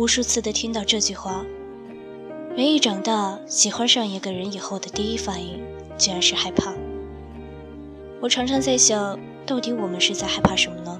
[0.00, 1.44] 无数次的听到这句话。
[2.56, 5.62] 人一长大，喜欢上一个人以后的第一反应，
[5.98, 6.72] 竟然是害怕。
[8.18, 10.98] 我常常在想，到底我们是在害怕什么呢？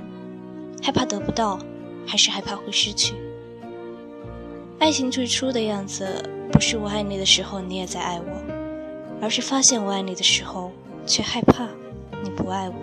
[0.83, 1.59] 害怕得不到，
[2.07, 3.15] 还是害怕会失去？
[4.79, 6.23] 爱情最初的样子，
[6.53, 8.27] 不是我爱你的时候你也在爱我，
[9.23, 10.73] 而是发现我爱你的时候，
[11.07, 11.67] 却害怕
[12.23, 12.75] 你不爱我。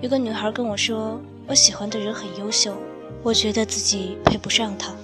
[0.00, 2.74] 有个女孩跟我说，我喜欢的人很优秀，
[3.22, 4.94] 我觉得自己配不上他。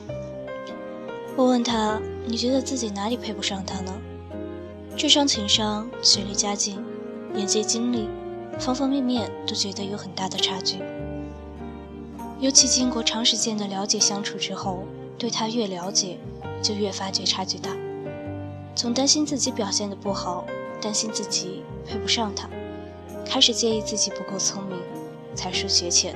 [1.37, 3.92] 我问他：“你觉得自己哪里配不上他呢？”
[4.96, 6.84] 智商、情商、学历、家境、
[7.34, 8.09] 眼界、经历，
[8.59, 10.78] 方方面面都觉得有很大的差距。
[12.38, 14.84] 尤其经过长时间的了解相处之后，
[15.16, 16.18] 对他越了解，
[16.62, 17.70] 就越发觉差距大。
[18.74, 20.45] 从担心自己表现的不好，
[20.80, 22.48] 担心自己配不上他，
[23.24, 24.79] 开始介意自己不够聪明，
[25.34, 26.15] 才疏学浅，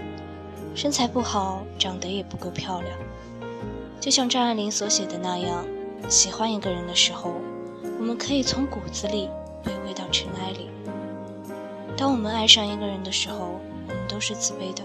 [0.75, 2.99] 身材不好，长得也不够漂亮。
[4.01, 5.65] 就像张爱玲所写的那样，
[6.09, 7.33] 喜欢一个人的时候，
[7.99, 9.29] 我们可以从骨子里
[9.65, 10.69] 卑微到尘埃里。
[11.97, 14.83] 当我们爱上一个人的时候，我们都是自卑的，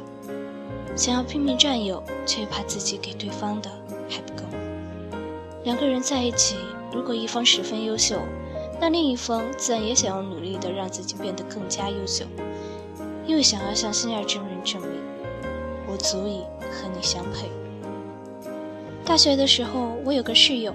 [0.95, 3.69] 想要拼命占有，却怕自己给对方的
[4.07, 4.43] 还不够。
[5.63, 6.55] 两个人在一起，
[6.93, 8.21] 如果一方十分优秀，
[8.79, 12.25] 那另一方自然也想要努力的让自己变得更加优秀，
[13.25, 14.91] 因为想要向心爱之人证明，
[15.99, 16.39] 足以
[16.71, 17.49] 和你相配。
[19.05, 20.73] 大学的时候，我有个室友，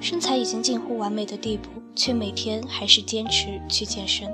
[0.00, 4.28] 身材已经近乎完美的地步，却每天还是坚持去健身。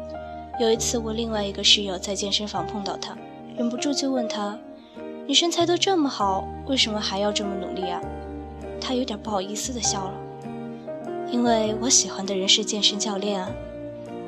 [0.60, 3.16] 有一次，我另外一个室友在健身房碰到他，
[3.56, 4.58] 忍不住就问他
[5.27, 8.00] ：“你身材都这么好，为什么还要这么努力啊？”
[8.80, 10.14] 他有点不好意思的笑了，
[11.30, 13.50] 因为我喜欢的人是健身教练啊，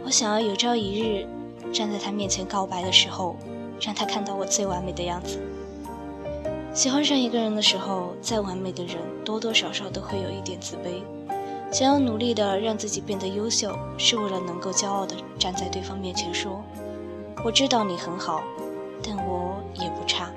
[0.04, 1.26] 我想要有朝一日
[1.72, 3.36] 站在他面前告白的时候，
[3.80, 5.38] 让他看到我最完美的样子。
[6.74, 11.02] 喜欢上一个人的时候，再完美的人多多少少都会有一点自卑，
[11.70, 16.64] 想要努力的让自己变得优秀，是为了能够骄傲的站在对方面前说
[17.44, 18.42] ：“我知道你很好，
[19.04, 20.30] 但我也不差。”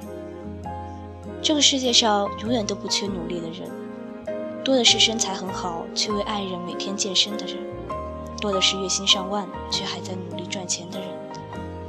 [1.41, 3.72] 这个世界上永远都不缺努力的人，
[4.62, 7.56] 多的是身材很好却为爱人每天健身的人，
[8.41, 11.07] 多的是月薪上万却还在努力赚钱的人，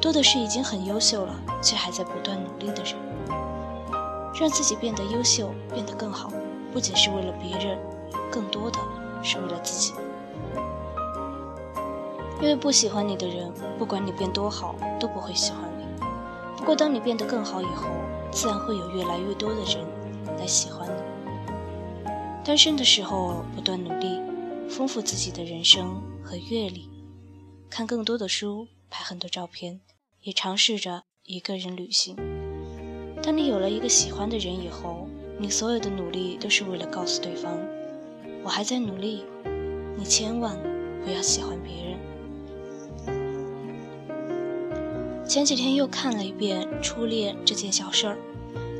[0.00, 2.94] 多的是已经很优秀了却还在不断努力的人。
[4.38, 6.30] 让自己变得优秀，变得更好，
[6.72, 7.78] 不仅是为了别人，
[8.30, 8.78] 更多的
[9.22, 9.94] 是为了自己。
[12.38, 15.86] 因为不喜欢你的人，不管你变多好，都不会喜欢你。
[16.58, 17.86] 不过，当你变得更好以后，
[18.30, 19.86] 自然会有越来越多的人
[20.38, 22.10] 来喜欢你。
[22.44, 24.20] 单身的时候，不断努力，
[24.68, 26.90] 丰富自己的人生和阅历，
[27.70, 29.80] 看更多的书，拍很多照片，
[30.20, 32.14] 也尝试着一个人旅行。
[33.26, 37.58] 当你有了一个喜欢的人以后，你所有的努力都是为了告诉对方，
[38.44, 39.24] 我还在努力，
[39.96, 40.56] 你千万
[41.04, 41.98] 不要喜欢别人。
[45.26, 48.16] 前几天又看了一遍初恋这件小事儿，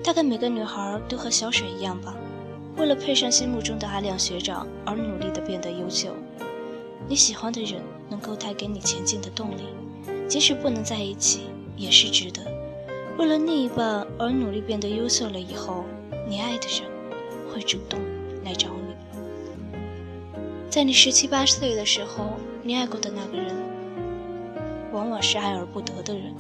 [0.05, 2.15] 大概每个女孩都和小水一样吧，
[2.77, 6.11] 为了配上心目中的阿亮学长而努力的变得优秀。
[7.09, 9.63] 你喜欢的人能够带给你前进的动力，
[10.29, 12.56] 即使不能在一起，也是值得。
[13.19, 15.85] 为了另一半而努力变得优秀了以后，
[16.29, 16.91] 你爱的人
[17.51, 17.99] 会主动
[18.45, 18.95] 来找你。
[20.69, 22.33] 在你十七八岁的时候，
[22.63, 23.55] 你爱过的那个人，
[24.93, 26.35] 往往是爱而不得的人。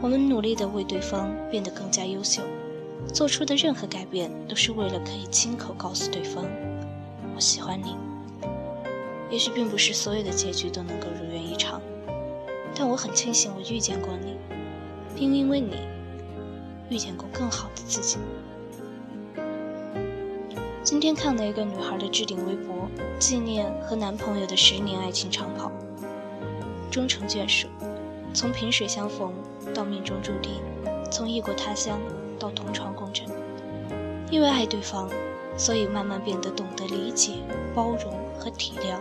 [0.00, 2.42] 我们努力的为对方变得更加优秀，
[3.12, 6.44] 做出的任何改变都是为了可以亲口告诉对方，
[7.34, 7.96] 我喜欢你。
[9.30, 11.82] 也许并不是所有的结局都能够如愿以偿，
[12.74, 14.36] 但我很庆幸我遇见过你。
[15.20, 15.76] 并因为你
[16.88, 18.16] 遇见过更好的自己。
[20.82, 22.88] 今天看了一个女孩的置顶微博，
[23.18, 25.70] 纪念和男朋友的十年爱情长跑，
[26.90, 27.68] 终成眷属，
[28.32, 29.30] 从萍水相逢
[29.74, 30.52] 到命中注定，
[31.12, 32.00] 从异国他乡
[32.38, 33.26] 到同床共枕。
[34.30, 35.06] 因为爱对方，
[35.54, 37.34] 所以慢慢变得懂得理解、
[37.74, 38.98] 包容和体谅。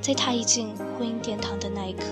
[0.00, 2.04] 在踏一进婚姻殿堂的那一刻，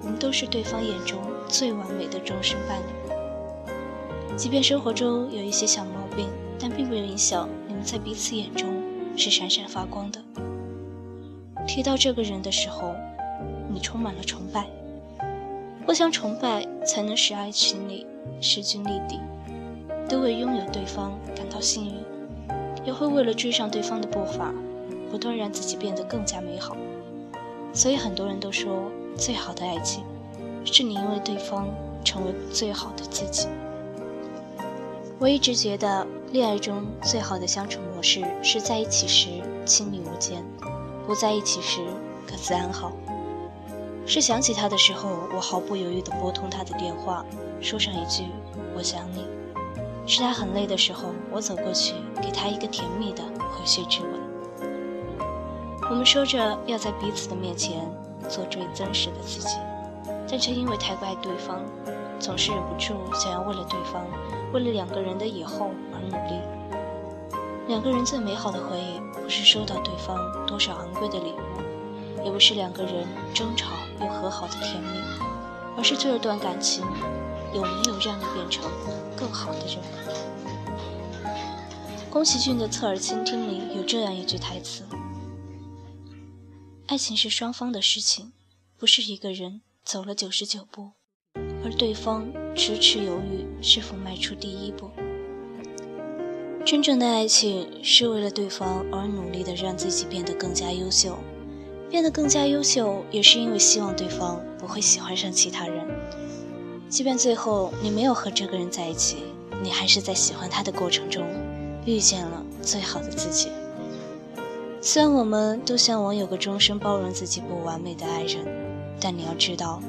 [0.00, 1.20] 我们都是对方眼中。
[1.48, 6.28] 最完美的终身伴侣，即便生活中有一些小毛病，
[6.60, 8.68] 但并没有影响你们在彼此眼中
[9.16, 10.20] 是闪闪发光的。
[11.66, 12.94] 提到这个人的时候，
[13.72, 14.66] 你充满了崇拜，
[15.86, 18.06] 互相崇拜才能使爱情里
[18.42, 19.18] 势均力敌，
[20.06, 21.94] 都为拥有对方感到幸运，
[22.84, 24.52] 也会为了追上对方的步伐，
[25.10, 26.76] 不断让自己变得更加美好。
[27.72, 30.04] 所以很多人都说，最好的爱情。
[30.64, 31.68] 是你因为对方
[32.04, 33.48] 成为最好的自己。
[35.18, 39.28] 我一直觉得恋爱中最好的相处模式是在一起时
[39.66, 40.44] 亲密无间，
[41.06, 41.80] 不在一起时
[42.26, 42.92] 各自安好。
[44.06, 47.24] 是想起他的时候，我毫不犹豫地拨通他的电话，
[47.60, 48.24] 说上一句
[48.76, 49.26] “我想你”。
[50.06, 54.10] 是他很累的时候，我走过去给他一个甜蜜的回血之吻。
[55.90, 57.80] 我们说着要在彼此的面前
[58.28, 59.56] 做最真实的自己，
[60.30, 61.64] 但却因为太过爱对方，
[62.20, 64.04] 总是忍不住想要为了对方。
[64.52, 66.40] 为了两个人的以后而努力。
[67.68, 70.16] 两个人最美好的回忆，不是收到对方
[70.46, 73.70] 多少昂贵的礼物，也不是两个人争吵
[74.00, 75.00] 又和好的甜蜜，
[75.76, 76.82] 而是这段感情
[77.52, 78.64] 有没有让你变成
[79.14, 79.78] 更好的人。
[82.08, 84.82] 宫崎骏的《侧耳倾听》里有这样一句台词
[86.88, 88.32] ：“爱情是双方的事情，
[88.78, 89.60] 不是一个人
[89.90, 90.90] 走了九十九步。”
[91.64, 94.90] 而对方迟迟犹豫是否迈出第一步。
[96.62, 101.16] 真正的爱情是为了对方而努力的，让自己变得更加优秀。
[101.88, 105.88] 变得更加优秀，也是因为希望对方不会喜欢上其他人。
[106.90, 109.16] 即便最后你没有和这个人在一起，
[109.62, 111.26] 你还是在喜欢他的过程中，
[111.86, 113.48] 遇见了最好的自己。
[114.82, 118.44] 虽然我们都向往有个终身包容自己不完美的爱人，
[119.00, 119.80] 但你要知道。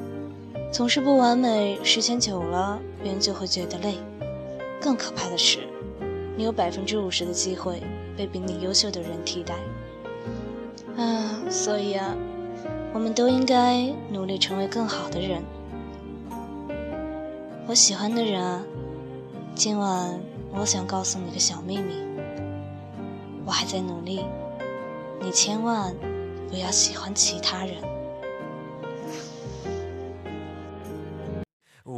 [0.72, 3.96] 总是不完美，时间久了，人就会觉得累。
[4.80, 5.58] 更可怕的是，
[6.36, 7.82] 你有百分之五十的机会
[8.16, 9.54] 被比你优秀的人替代。
[10.96, 12.14] 啊，所以啊，
[12.92, 15.42] 我们都应该努力成为更好的人。
[17.66, 18.62] 我喜欢的人啊，
[19.54, 20.20] 今晚
[20.52, 21.94] 我想告诉你个小秘密，
[23.44, 24.24] 我还在努力，
[25.20, 25.94] 你千万
[26.48, 27.76] 不要喜欢其他人。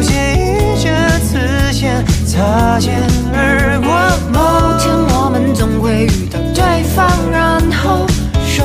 [0.00, 0.88] 不介意这
[1.18, 1.36] 次
[1.70, 3.02] 先擦肩
[3.34, 3.90] 而过。
[4.32, 4.40] 某
[4.78, 8.06] 天我们总会遇到对方，然后
[8.46, 8.64] 说，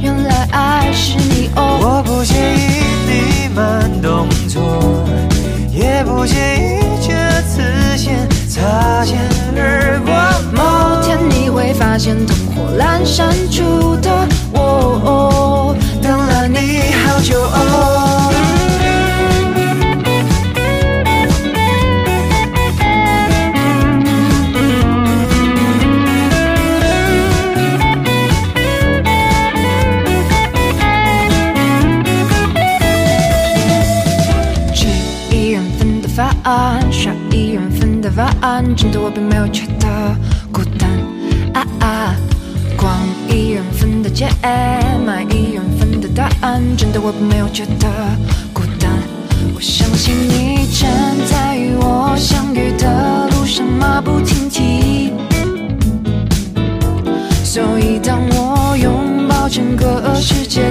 [0.00, 1.76] 原来爱是你哦。
[1.82, 4.62] 我不介意你慢动作，
[5.72, 7.60] 也不介意这次
[7.96, 8.14] 先
[8.48, 9.18] 擦肩
[9.56, 10.14] 而过。
[10.54, 14.08] 某天你会发现，灯火阑珊处的
[14.52, 17.40] 我，等了你好久。
[17.40, 17.71] 哦
[38.22, 39.88] 答案，真的我并没有觉得
[40.52, 40.88] 孤单。
[41.54, 42.14] 啊啊，
[42.76, 42.96] 逛
[43.28, 44.28] 一人份的街，
[45.04, 47.88] 买一人份的答案，真的我并没有觉得
[48.52, 48.92] 孤单。
[49.56, 50.88] 我相信你正
[51.26, 55.12] 在与我相遇的路上马不停蹄。
[57.42, 60.70] 所以当我拥抱整个世界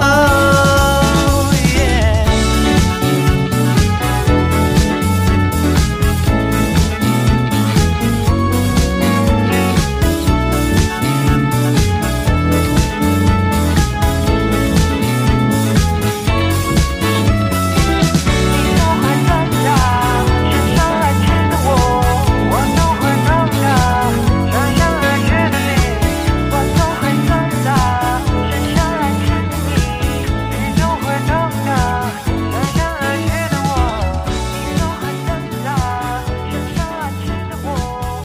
[0.00, 0.37] oh.